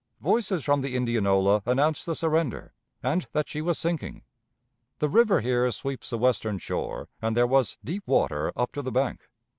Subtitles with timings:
[0.21, 4.23] Voices from the Indianola announced the surrender, and that she was sinking.
[4.97, 8.91] The river here sweeps the western shore, and there was deep water up to the
[8.91, 9.29] bank.